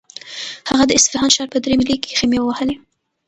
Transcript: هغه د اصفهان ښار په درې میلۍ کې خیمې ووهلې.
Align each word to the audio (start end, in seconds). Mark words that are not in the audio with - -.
هغه 0.69 0.83
د 0.87 0.91
اصفهان 0.99 1.29
ښار 1.35 1.47
په 1.53 1.57
درې 1.63 1.73
میلۍ 1.79 1.97
کې 2.03 2.17
خیمې 2.19 2.39
ووهلې. 2.41 2.75